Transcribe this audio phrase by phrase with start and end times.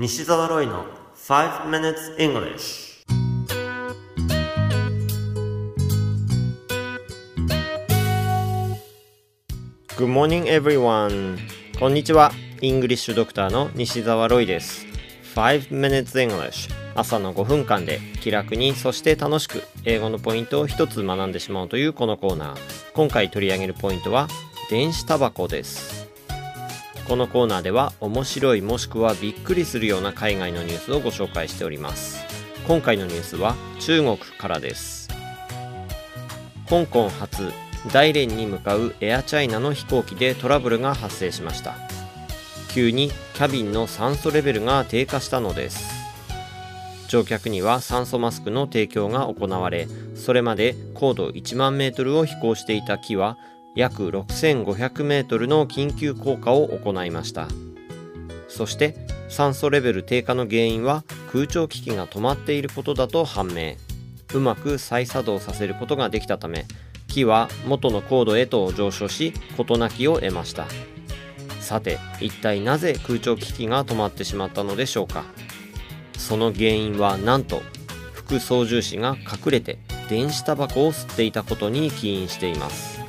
[0.00, 0.84] 西澤ロイの
[1.16, 3.04] 5 minutes English
[9.96, 11.36] Good morning everyone.
[11.80, 12.30] こんにちは。
[12.60, 14.86] イングリッシュドクターの西澤ロイです。
[15.34, 22.58] 5 minutes English 朝の5分間で気楽にそして楽しく英語のポイントを一つ学んでしまうというこのコーナー。
[22.92, 24.28] 今回取り上げるポイントは
[24.70, 25.97] 電子タバコです。
[27.08, 32.22] このコーナーでは面白いもしくはびっくりするような海外のニュースをご紹介しております。
[32.66, 35.08] 今回のニュースは中国からです。
[36.68, 37.50] 香港発
[37.94, 41.76] 大連に向かうエアチャイナの飛行機でトラブルが発生しました。
[42.74, 45.98] 急にキャビンの酸素レベルが低下したのです。
[47.08, 53.38] 乗客には酸素マスクの提供が行われそれまで高度1万メートルを飛行していた機は
[53.78, 57.46] 約6500メートルの緊急降下を行いました。
[58.48, 58.96] そして
[59.28, 63.74] 酸素レベル低下の原因は空調機器が止まっていることだと判明。
[64.34, 66.66] うまく再作動させることができたため
[67.06, 70.66] 機は元の高度へと上昇し事なきを得ました。
[71.60, 75.22] さて一体なぜ空調機器が止まってしまったのでしょうか。
[76.18, 77.62] その原因はなんと
[78.12, 79.78] 副操縦士が隠れて
[80.10, 83.07] 電子タバコを吸っていたことに起因しています。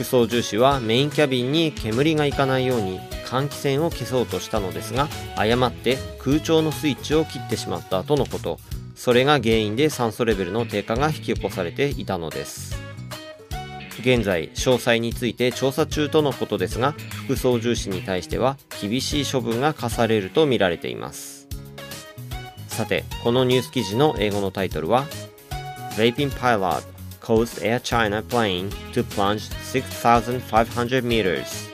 [0.00, 8.58] 副操縦士はメインキャビンに煙がいかないように換気扇を消そうとしたのですが誤って空調のスイッチを切ってしまったとのこと。
[8.94, 12.76] それが原因で酸素レベルの低下が引き起こされていたのです。
[14.00, 16.94] 現在詳細について調査中とのことですが
[17.26, 21.46] 副操縦士に対しては厳しい処分が課されるとみられています。
[22.68, 25.04] さてこのニュース記事の英語のタイトルは
[25.96, 26.99] Vaping Pilot
[27.30, 31.68] caused Air China plane to plunge 6,500 meters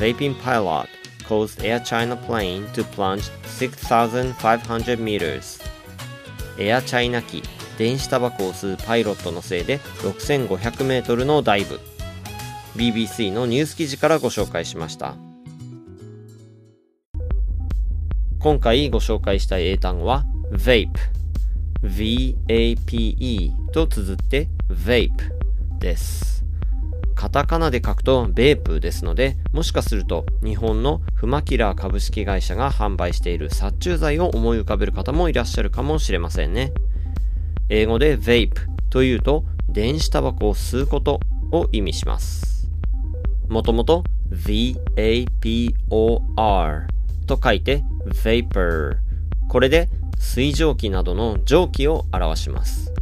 [0.00, 0.88] Vaping pilot
[1.28, 5.62] caused Air China plane to plunge 6,500 meters
[6.58, 7.40] エアチャイナ機
[7.78, 11.78] 電子タバコを吸うパイロットのせいで6500メートルのダイブ
[12.74, 15.14] BBC のニュース記事からご紹介しました
[18.40, 21.17] 今回ご紹介した英単語は vape
[21.82, 25.10] V-A-P-E と綴って vape
[25.78, 26.44] です。
[27.14, 36.72] カタカナで書くとベープですのでもしかすると日本のフマキラー株式会社が販売している殺虫剤を思い浮かべる方もいらっしゃるかもしれませんね。
[37.68, 38.54] 英語で vape
[38.90, 41.20] というと電子タバコを吸うこと
[41.52, 42.68] を意味します。
[43.48, 44.86] もともと VAPOR
[47.26, 48.96] と書いて vapor
[49.48, 52.92] これで水蒸気などの蒸気を表します。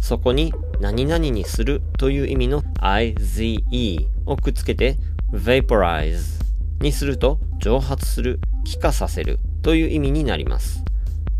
[0.00, 4.96] そこに何々にするという意味の IZE をくっつけて
[5.32, 6.42] vaporize
[6.80, 10.84] にすると蒸発する、気化させるという意味になります。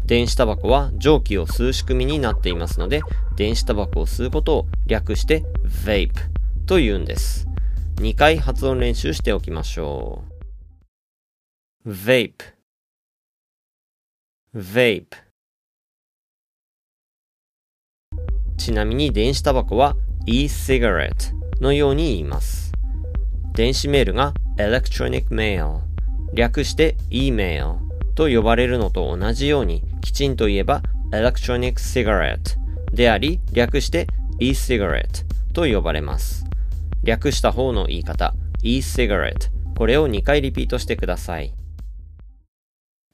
[0.04, 3.02] 電子タバコは蒸気を吸う仕組みになっていますので
[3.36, 6.10] 電子タバコを吸うことを略して vape
[6.66, 7.48] と言うんです。
[7.97, 10.25] 2回発音練習しておきましょ
[11.84, 11.91] う。
[11.91, 12.32] vape
[14.54, 15.06] vape
[18.58, 19.96] ちなみに電子タバコは
[20.26, 21.32] e-cigarette
[21.62, 22.70] のように言います
[23.54, 25.80] 電子メールが electronic mail
[26.34, 27.78] 略して e-mail
[28.14, 30.82] と呼ばれるのと同じようにきちんと言えば
[31.12, 32.58] electronic cigarette
[32.92, 34.06] であり略して
[34.38, 35.24] e-cigarette
[35.54, 36.44] と呼ばれます
[37.02, 41.54] 略した方の言い方 e-cigarette これを2回リピートしてください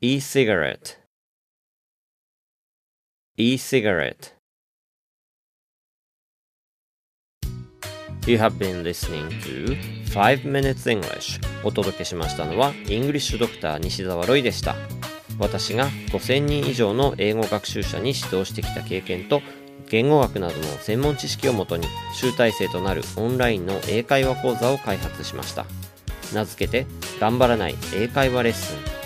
[0.00, 1.07] e-cigarette
[3.40, 4.34] e-cigarette.
[8.26, 9.76] You have been listening to
[10.10, 11.40] 5 Minutes English.
[11.62, 14.74] お届けしましたのはイングリッシュドクター西澤ロイでした。
[15.38, 19.40] 私が5000人以上の英語学習者に指導してきた経験と
[19.88, 25.64] 言語学などの専門知識をもとに集大成となるオンラインの英会話講座を開発しました。
[26.34, 26.88] 名付けて
[27.20, 28.97] 頑張らない英会話レッスン。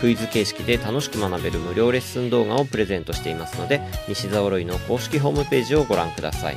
[0.00, 6.56] クイズ形式で楽しく学べる無料レッスン動画をプレゼントしていますので西澤ロイの公式ホームページをご覧ください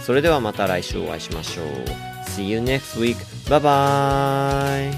[0.00, 1.66] それではまた来週お会いしましょう
[2.32, 3.16] See you next week.
[3.46, 4.90] Bye bye.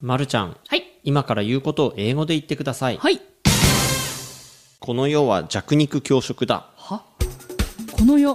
[0.00, 0.82] まるちゃん、はい。
[1.04, 2.96] 今から言うことを英語で言ってください。
[2.96, 3.20] はい。
[4.80, 6.70] この世は弱肉強食だ。
[6.76, 7.04] は？
[7.92, 8.34] この世、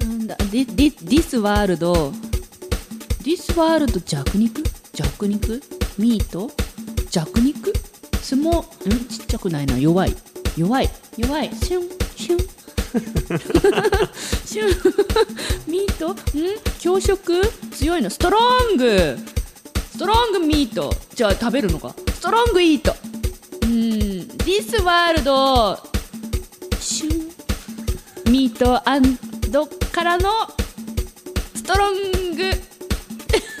[0.00, 2.10] なんだ、this world、
[3.26, 4.62] this world 弱肉？
[4.94, 5.60] 弱肉？
[5.98, 6.48] ミート？
[7.10, 7.72] 弱肉？
[8.22, 9.04] 相撲、ん？
[9.08, 9.76] ちっちゃくないな。
[9.76, 10.14] 弱い。
[10.56, 10.88] 弱い。
[11.16, 11.50] 弱い。
[11.56, 12.38] シュン、シュン。
[14.46, 14.68] シュン。
[15.66, 16.12] ミート？
[16.12, 16.16] ん？
[16.78, 17.42] 強食？
[17.72, 18.10] 強いの。
[18.10, 18.38] ストロ
[18.74, 19.18] ング！
[19.90, 20.94] ストロングミート。
[21.16, 21.96] じゃあ食べるのか？
[22.14, 22.94] ストロングイート。
[23.62, 23.70] うん。
[24.44, 25.80] This world
[26.78, 27.32] シュン。
[28.30, 29.18] ミートアン
[29.50, 30.30] ドからの
[31.56, 32.75] ストロング。